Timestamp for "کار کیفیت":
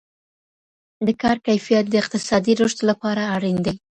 1.21-1.85